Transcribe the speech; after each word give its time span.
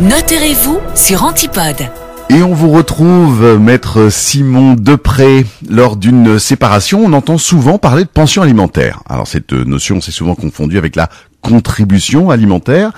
Notez-vous 0.00 0.80
sur 0.94 1.24
Antipode. 1.24 1.90
Et 2.30 2.42
on 2.42 2.54
vous 2.54 2.70
retrouve, 2.70 3.58
maître 3.58 4.08
Simon 4.10 4.72
Depré. 4.72 5.44
Lors 5.68 5.96
d'une 5.96 6.38
séparation, 6.38 7.04
on 7.04 7.12
entend 7.12 7.36
souvent 7.36 7.76
parler 7.76 8.04
de 8.04 8.08
pension 8.08 8.40
alimentaire. 8.40 9.02
Alors 9.10 9.28
cette 9.28 9.52
notion, 9.52 10.00
c'est 10.00 10.10
souvent 10.10 10.34
confondue 10.34 10.78
avec 10.78 10.96
la 10.96 11.10
contribution 11.42 12.30
alimentaire. 12.30 12.92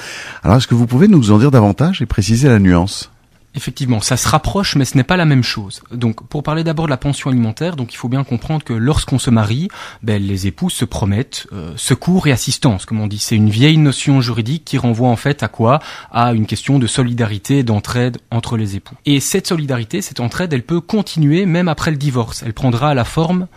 Alors 0.44 0.58
est-ce 0.58 0.68
que 0.68 0.76
vous 0.76 0.86
pouvez 0.86 1.08
nous 1.08 1.32
en 1.32 1.38
dire 1.38 1.50
davantage 1.50 2.02
et 2.02 2.06
préciser 2.06 2.48
la 2.48 2.60
nuance? 2.60 3.11
Effectivement, 3.54 4.00
ça 4.00 4.16
se 4.16 4.28
rapproche, 4.28 4.76
mais 4.76 4.86
ce 4.86 4.96
n'est 4.96 5.04
pas 5.04 5.18
la 5.18 5.26
même 5.26 5.42
chose. 5.42 5.82
Donc, 5.92 6.26
pour 6.26 6.42
parler 6.42 6.64
d'abord 6.64 6.86
de 6.86 6.90
la 6.90 6.96
pension 6.96 7.28
alimentaire, 7.28 7.76
donc 7.76 7.92
il 7.92 7.96
faut 7.96 8.08
bien 8.08 8.24
comprendre 8.24 8.64
que 8.64 8.72
lorsqu'on 8.72 9.18
se 9.18 9.28
marie, 9.28 9.68
ben, 10.02 10.22
les 10.22 10.46
époux 10.46 10.70
se 10.70 10.86
promettent 10.86 11.46
euh, 11.52 11.72
secours 11.76 12.26
et 12.26 12.32
assistance, 12.32 12.86
comme 12.86 13.00
on 13.00 13.06
dit. 13.06 13.18
C'est 13.18 13.36
une 13.36 13.50
vieille 13.50 13.76
notion 13.76 14.22
juridique 14.22 14.64
qui 14.64 14.78
renvoie 14.78 15.08
en 15.08 15.16
fait 15.16 15.42
à 15.42 15.48
quoi? 15.48 15.80
À 16.10 16.32
une 16.32 16.46
question 16.46 16.78
de 16.78 16.86
solidarité, 16.86 17.62
d'entraide 17.62 18.18
entre 18.30 18.56
les 18.56 18.76
époux. 18.76 18.94
Et 19.04 19.20
cette 19.20 19.46
solidarité, 19.46 20.00
cette 20.00 20.20
entraide, 20.20 20.52
elle 20.52 20.62
peut 20.62 20.80
continuer 20.80 21.44
même 21.44 21.68
après 21.68 21.90
le 21.90 21.98
divorce. 21.98 22.42
Elle 22.42 22.54
prendra 22.54 22.94
la 22.94 23.04
forme 23.04 23.48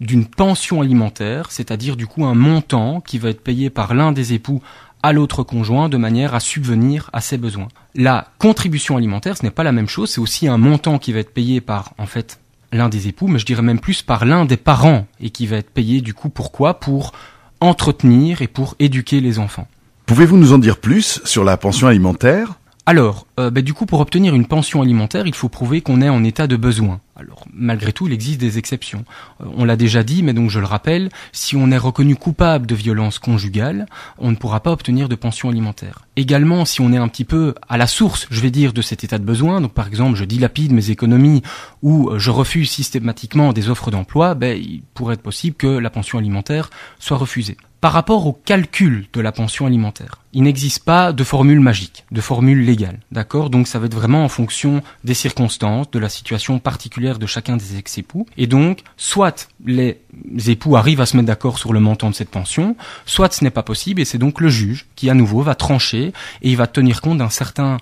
d'une 0.00 0.26
pension 0.26 0.80
alimentaire, 0.80 1.50
c'est-à-dire 1.50 1.96
du 1.96 2.06
coup 2.06 2.24
un 2.24 2.34
montant 2.34 3.00
qui 3.00 3.18
va 3.18 3.30
être 3.30 3.42
payé 3.42 3.70
par 3.70 3.94
l'un 3.94 4.12
des 4.12 4.32
époux 4.32 4.62
à 5.02 5.12
l'autre 5.12 5.42
conjoint 5.42 5.88
de 5.88 5.96
manière 5.96 6.34
à 6.34 6.40
subvenir 6.40 7.10
à 7.12 7.20
ses 7.20 7.36
besoins. 7.36 7.68
La 7.94 8.28
contribution 8.38 8.96
alimentaire, 8.96 9.36
ce 9.36 9.42
n'est 9.42 9.50
pas 9.50 9.64
la 9.64 9.72
même 9.72 9.88
chose, 9.88 10.10
c'est 10.10 10.20
aussi 10.20 10.48
un 10.48 10.58
montant 10.58 10.98
qui 10.98 11.12
va 11.12 11.18
être 11.18 11.34
payé 11.34 11.60
par, 11.60 11.92
en 11.98 12.06
fait, 12.06 12.38
l'un 12.72 12.88
des 12.88 13.08
époux, 13.08 13.26
mais 13.26 13.38
je 13.38 13.46
dirais 13.46 13.62
même 13.62 13.80
plus 13.80 14.02
par 14.02 14.24
l'un 14.24 14.44
des 14.44 14.56
parents, 14.56 15.06
et 15.20 15.30
qui 15.30 15.46
va 15.46 15.56
être 15.56 15.70
payé 15.70 16.00
du 16.00 16.14
coup 16.14 16.28
pourquoi? 16.28 16.80
Pour 16.80 17.12
entretenir 17.60 18.42
et 18.42 18.48
pour 18.48 18.74
éduquer 18.78 19.20
les 19.20 19.38
enfants. 19.38 19.68
Pouvez-vous 20.06 20.36
nous 20.36 20.52
en 20.52 20.58
dire 20.58 20.78
plus 20.78 21.20
sur 21.24 21.44
la 21.44 21.56
pension 21.56 21.86
alimentaire? 21.86 22.54
Alors, 22.84 23.28
euh, 23.38 23.50
bah, 23.50 23.62
du 23.62 23.74
coup, 23.74 23.86
pour 23.86 24.00
obtenir 24.00 24.34
une 24.34 24.46
pension 24.46 24.82
alimentaire, 24.82 25.28
il 25.28 25.34
faut 25.34 25.48
prouver 25.48 25.82
qu'on 25.82 26.00
est 26.00 26.08
en 26.08 26.24
état 26.24 26.48
de 26.48 26.56
besoin. 26.56 27.00
Alors, 27.14 27.44
malgré 27.52 27.92
tout, 27.92 28.08
il 28.08 28.12
existe 28.12 28.40
des 28.40 28.58
exceptions. 28.58 29.04
Euh, 29.40 29.44
on 29.56 29.64
l'a 29.64 29.76
déjà 29.76 30.02
dit, 30.02 30.24
mais 30.24 30.32
donc 30.32 30.50
je 30.50 30.58
le 30.58 30.66
rappelle, 30.66 31.08
si 31.30 31.54
on 31.54 31.70
est 31.70 31.78
reconnu 31.78 32.16
coupable 32.16 32.66
de 32.66 32.74
violence 32.74 33.20
conjugale, 33.20 33.86
on 34.18 34.32
ne 34.32 34.36
pourra 34.36 34.58
pas 34.58 34.72
obtenir 34.72 35.08
de 35.08 35.14
pension 35.14 35.48
alimentaire. 35.48 36.06
Également, 36.16 36.64
si 36.64 36.80
on 36.80 36.92
est 36.92 36.96
un 36.96 37.06
petit 37.06 37.24
peu 37.24 37.54
à 37.68 37.76
la 37.76 37.86
source, 37.86 38.26
je 38.32 38.40
vais 38.40 38.50
dire, 38.50 38.72
de 38.72 38.82
cet 38.82 39.04
état 39.04 39.18
de 39.18 39.24
besoin, 39.24 39.60
donc 39.60 39.74
par 39.74 39.86
exemple, 39.86 40.16
je 40.16 40.24
dilapide 40.24 40.72
mes 40.72 40.90
économies 40.90 41.42
ou 41.82 42.10
euh, 42.10 42.18
je 42.18 42.30
refuse 42.32 42.68
systématiquement 42.68 43.52
des 43.52 43.68
offres 43.68 43.92
d'emploi, 43.92 44.34
ben, 44.34 44.58
il 44.60 44.82
pourrait 44.94 45.14
être 45.14 45.22
possible 45.22 45.54
que 45.56 45.68
la 45.68 45.90
pension 45.90 46.18
alimentaire 46.18 46.68
soit 46.98 47.16
refusée. 47.16 47.56
Par 47.82 47.94
rapport 47.94 48.28
au 48.28 48.32
calcul 48.32 49.06
de 49.12 49.20
la 49.20 49.32
pension 49.32 49.66
alimentaire, 49.66 50.20
il 50.32 50.44
n'existe 50.44 50.84
pas 50.84 51.12
de 51.12 51.24
formule 51.24 51.58
magique, 51.58 52.04
de 52.12 52.20
formule 52.20 52.64
légale, 52.64 53.00
d'accord? 53.10 53.50
Donc 53.50 53.66
ça 53.66 53.80
va 53.80 53.86
être 53.86 53.94
vraiment 53.96 54.24
en 54.24 54.28
fonction 54.28 54.84
des 55.02 55.14
circonstances, 55.14 55.90
de 55.90 55.98
la 55.98 56.08
situation 56.08 56.60
particulière 56.60 57.18
de 57.18 57.26
chacun 57.26 57.56
des 57.56 57.76
ex-époux. 57.78 58.24
Et 58.36 58.46
donc, 58.46 58.82
soit 58.96 59.48
les 59.66 59.98
époux 60.46 60.76
arrivent 60.76 61.00
à 61.00 61.06
se 61.06 61.16
mettre 61.16 61.26
d'accord 61.26 61.58
sur 61.58 61.72
le 61.72 61.80
montant 61.80 62.08
de 62.08 62.14
cette 62.14 62.30
pension, 62.30 62.76
soit 63.04 63.32
ce 63.32 63.42
n'est 63.42 63.50
pas 63.50 63.64
possible 63.64 64.00
et 64.00 64.04
c'est 64.04 64.16
donc 64.16 64.40
le 64.40 64.48
juge 64.48 64.86
qui 64.94 65.10
à 65.10 65.14
nouveau 65.14 65.42
va 65.42 65.56
trancher 65.56 66.12
et 66.42 66.50
il 66.50 66.56
va 66.56 66.68
tenir 66.68 67.00
compte 67.00 67.18
d'un 67.18 67.30
certain 67.30 67.78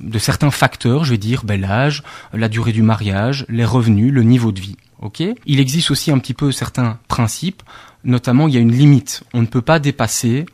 de 0.00 0.18
certains 0.18 0.50
facteurs, 0.50 1.04
je 1.04 1.12
vais 1.12 1.18
dire 1.18 1.44
ben, 1.44 1.60
l'âge, 1.60 2.02
la 2.32 2.48
durée 2.48 2.72
du 2.72 2.82
mariage, 2.82 3.46
les 3.48 3.64
revenus, 3.64 4.12
le 4.12 4.24
niveau 4.24 4.50
de 4.50 4.60
vie. 4.60 4.76
Il 5.46 5.60
existe 5.60 5.90
aussi 5.90 6.10
un 6.10 6.18
petit 6.18 6.34
peu 6.34 6.52
certains 6.52 6.98
principes 7.08 7.62
notamment 8.04 8.48
il 8.48 8.54
y 8.54 8.56
a 8.56 8.60
une 8.60 8.72
limite. 8.72 9.24
On 9.32 9.40
ne 9.40 9.46
peut 9.46 9.62
pas 9.62 9.78
dépasser 9.78 10.46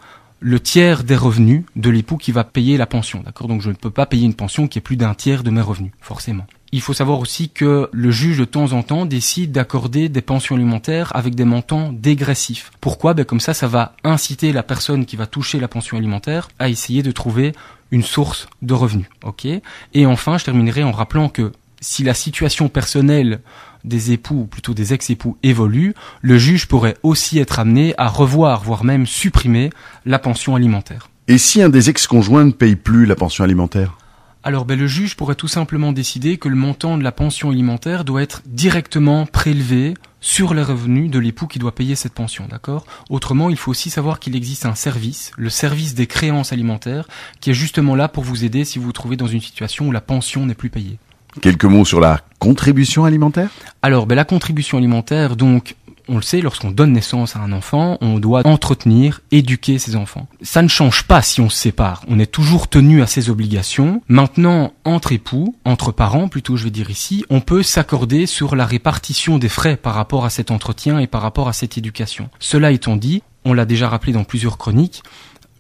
le 0.43 0.59
tiers 0.59 1.05
des 1.05 1.17
revenus 1.17 1.65
de 1.77 1.91
l'époux 1.91 2.17
qui 2.17 2.33
va 2.33 2.45
payer 2.45 2.79
la 2.79 2.87
pension. 2.87 3.23
D'accord? 3.25 3.49
Donc 3.49 3.61
je 3.61 3.69
ne 3.69 3.75
peux 3.75 3.91
pas 3.91 4.07
payer 4.07 4.25
une 4.25 4.35
pension 4.35 4.69
qui 4.69 4.79
est 4.79 4.83
plus 4.83 4.97
d'un 4.97 5.15
tiers 5.15 5.43
de 5.43 5.51
mes 5.51 5.61
revenus, 5.61 5.93
forcément. 6.01 6.47
Il 6.73 6.81
faut 6.81 6.93
savoir 6.93 7.19
aussi 7.19 7.51
que 7.51 7.91
le 7.93 8.11
juge 8.13 8.39
de 8.39 8.45
temps 8.45 8.73
en 8.73 8.85
temps 8.85 9.05
décide 9.05 9.51
d'accorder 9.51 10.09
des 10.09 10.23
pensions 10.23 10.55
alimentaires 10.55 11.15
avec 11.17 11.35
des 11.35 11.45
montants 11.45 11.93
dégressifs. 11.93 12.71
Pourquoi? 12.81 13.13
Ben 13.13 13.25
Comme 13.25 13.41
ça, 13.41 13.55
ça 13.55 13.67
va 13.67 13.97
inciter 14.05 14.53
la 14.53 14.63
personne 14.63 15.05
qui 15.05 15.17
va 15.17 15.27
toucher 15.27 15.59
la 15.59 15.67
pension 15.67 15.99
alimentaire 15.99 16.49
à 16.61 16.69
essayer 16.69 17.03
de 17.03 17.11
trouver 17.11 17.53
une 17.91 18.05
source 18.05 18.47
de 18.63 18.73
revenus. 18.73 19.09
Et 19.95 20.07
enfin, 20.07 20.39
je 20.39 20.45
terminerai 20.45 20.85
en 20.85 20.93
rappelant 20.93 21.29
que 21.29 21.51
si 21.81 22.05
la 22.05 22.15
situation 22.15 22.69
personnelle 22.69 23.41
des 23.85 24.13
époux, 24.13 24.41
ou 24.41 24.47
plutôt 24.47 24.75
des 24.75 24.93
ex-époux, 24.93 25.39
évolue, 25.43 25.95
le 26.21 26.39
juge 26.39 26.67
pourrait 26.67 26.97
aussi 27.03 27.39
être 27.39 27.59
amené 27.59 27.95
à 27.99 28.09
revoir, 28.09 28.63
voire 28.63 28.85
même 28.85 29.07
supprimer 29.07 29.71
la 30.05 30.19
pension 30.19 30.55
alimentaire. 30.55 31.09
Et 31.29 31.39
si 31.39 31.63
un 31.63 31.69
des 31.69 31.91
ex-conjoints 31.91 32.45
ne 32.45 32.51
paye 32.51 32.77
plus 32.77 33.07
la 33.07 33.17
pension 33.17 33.45
alimentaire? 33.45 33.97
Alors 34.43 34.65
ben, 34.65 34.79
le 34.79 34.87
juge 34.87 35.17
pourrait 35.17 35.35
tout 35.35 35.49
simplement 35.49 35.93
décider 35.93 36.39
que 36.39 36.49
le 36.49 36.57
montant 36.57 36.97
de 36.97 37.05
la 37.05 37.13
pension 37.13 37.51
alimentaire 37.51 38.05
doit 38.05 38.23
être 38.23 38.41
directement 38.47 39.27
prélevé 39.27 39.95
sur 40.23 40.55
les 40.55 40.63
revenus 40.63 41.11
de 41.11 41.19
l'époux 41.19 41.47
qui 41.47 41.59
doit 41.59 41.75
payer 41.75 41.95
cette 41.95 42.15
pension, 42.15 42.47
d'accord? 42.49 42.87
Autrement, 43.11 43.51
il 43.51 43.57
faut 43.57 43.71
aussi 43.71 43.91
savoir 43.91 44.19
qu'il 44.19 44.37
existe 44.37 44.65
un 44.65 44.75
service, 44.75 45.33
le 45.37 45.51
service 45.51 45.95
des 45.95 46.07
créances 46.07 46.53
alimentaires, 46.53 47.07
qui 47.41 47.51
est 47.51 47.55
justement 47.55 47.95
là 47.95 48.09
pour 48.09 48.25
vous 48.25 48.45
aider 48.45 48.65
si 48.65 48.79
vous 48.79 48.87
vous 48.87 48.93
trouvez 48.93 49.17
dans 49.17 49.27
une 49.27 49.41
situation 49.41 49.89
où 49.89 49.93
la 49.93 50.01
pension 50.01 50.47
n'est 50.47 50.55
plus 50.55 50.71
payée. 50.71 50.99
Quelques 51.41 51.65
mots 51.65 51.85
sur 51.85 52.01
la 52.01 52.21
contribution 52.39 53.05
alimentaire? 53.05 53.51
Alors, 53.83 54.07
ben, 54.07 54.15
la 54.15 54.25
contribution 54.25 54.79
alimentaire, 54.79 55.37
donc, 55.37 55.77
on 56.09 56.17
le 56.17 56.23
sait, 56.23 56.41
lorsqu'on 56.41 56.73
donne 56.73 56.93
naissance 56.93 57.37
à 57.37 57.39
un 57.39 57.53
enfant, 57.53 57.97
on 58.01 58.19
doit 58.19 58.45
entretenir, 58.45 59.21
éduquer 59.31 59.79
ses 59.79 59.95
enfants. 59.95 60.27
Ça 60.43 60.61
ne 60.61 60.69
change 60.69 61.05
pas 61.05 61.23
si 61.23 61.41
on 61.41 61.49
se 61.49 61.57
sépare. 61.57 62.03
On 62.09 62.19
est 62.19 62.31
toujours 62.31 62.67
tenu 62.67 63.01
à 63.01 63.07
ses 63.07 63.31
obligations. 63.31 64.03
Maintenant, 64.09 64.73
entre 64.85 65.13
époux, 65.13 65.55
entre 65.65 65.93
parents 65.93 66.27
plutôt, 66.27 66.57
je 66.57 66.65
vais 66.65 66.71
dire 66.71 66.91
ici, 66.91 67.25
on 67.31 67.41
peut 67.41 67.63
s'accorder 67.63 68.27
sur 68.27 68.57
la 68.57 68.67
répartition 68.67 69.39
des 69.39 69.49
frais 69.49 69.77
par 69.77 69.95
rapport 69.95 70.25
à 70.25 70.31
cet 70.31 70.51
entretien 70.51 70.99
et 70.99 71.07
par 71.07 71.23
rapport 71.23 71.49
à 71.49 71.53
cette 71.53 71.79
éducation. 71.79 72.29
Cela 72.41 72.73
étant 72.73 72.97
dit, 72.97 73.23
on 73.45 73.53
l'a 73.53 73.65
déjà 73.65 73.89
rappelé 73.89 74.13
dans 74.13 74.25
plusieurs 74.25 74.59
chroniques, 74.59 75.03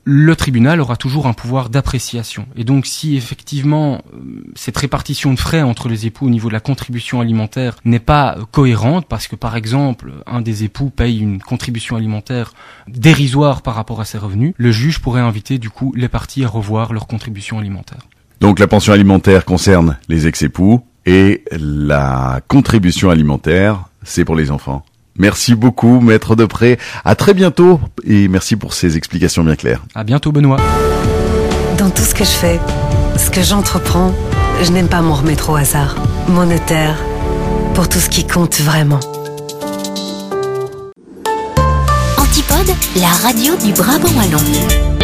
le 0.04 0.34
tribunal 0.34 0.80
aura 0.80 0.96
toujours 0.96 1.26
un 1.26 1.32
pouvoir 1.32 1.68
d'appréciation. 1.68 2.46
Et 2.56 2.64
donc 2.64 2.86
si 2.86 3.16
effectivement 3.16 4.02
euh, 4.14 4.44
cette 4.54 4.76
répartition 4.76 5.32
de 5.34 5.38
frais 5.38 5.62
entre 5.62 5.88
les 5.88 6.06
époux 6.06 6.26
au 6.26 6.30
niveau 6.30 6.48
de 6.48 6.54
la 6.54 6.60
contribution 6.60 7.20
alimentaire 7.20 7.76
n'est 7.84 7.98
pas 7.98 8.38
cohérente, 8.50 9.06
parce 9.06 9.28
que 9.28 9.36
par 9.36 9.56
exemple 9.56 10.12
un 10.26 10.40
des 10.40 10.64
époux 10.64 10.90
paye 10.90 11.18
une 11.18 11.40
contribution 11.40 11.96
alimentaire 11.96 12.54
dérisoire 12.88 13.62
par 13.62 13.74
rapport 13.74 14.00
à 14.00 14.04
ses 14.04 14.18
revenus, 14.18 14.54
le 14.56 14.72
juge 14.72 15.00
pourrait 15.00 15.20
inviter 15.20 15.58
du 15.58 15.70
coup 15.70 15.92
les 15.96 16.08
parties 16.08 16.44
à 16.44 16.48
revoir 16.48 16.92
leur 16.92 17.06
contribution 17.06 17.58
alimentaire. 17.58 18.00
Donc 18.40 18.58
la 18.58 18.66
pension 18.66 18.92
alimentaire 18.92 19.44
concerne 19.44 19.98
les 20.08 20.26
ex-époux 20.26 20.80
et 21.04 21.44
la 21.52 22.40
contribution 22.48 23.10
alimentaire, 23.10 23.84
c'est 24.02 24.24
pour 24.24 24.36
les 24.36 24.50
enfants. 24.50 24.84
Merci 25.19 25.54
beaucoup, 25.54 26.00
maître 26.00 26.37
Depré. 26.37 26.78
À 27.04 27.15
très 27.15 27.34
bientôt 27.34 27.81
et 28.04 28.28
merci 28.28 28.56
pour 28.56 28.75
ces 28.75 28.97
explications 28.97 29.44
bien 29.44 29.56
claires. 29.56 29.82
À 29.94 30.04
bientôt, 30.04 30.32
Benoît. 30.32 30.59
Dans 31.78 31.91
tout 31.91 32.03
ce 32.03 32.15
que 32.15 32.25
je 32.25 32.31
fais, 32.31 32.60
ce 33.16 33.31
que 33.31 33.43
j'entreprends, 33.43 34.15
je 34.62 34.71
n'aime 34.71 34.88
pas 34.88 35.00
m'en 35.00 35.15
remettre 35.15 35.50
au 35.50 35.56
hasard. 35.56 35.97
Mon 36.28 36.47
notaire, 36.47 36.97
pour 37.75 37.88
tout 37.88 37.98
ce 37.98 38.09
qui 38.09 38.26
compte 38.26 38.60
vraiment. 38.60 39.00
Antipode, 42.19 42.75
la 42.97 43.09
radio 43.09 43.56
du 43.56 43.72
Brabant 43.72 44.09
Wallon. 44.16 44.99